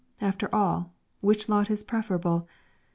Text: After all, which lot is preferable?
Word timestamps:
After 0.19 0.49
all, 0.51 0.95
which 1.19 1.47
lot 1.47 1.69
is 1.69 1.83
preferable? 1.83 2.47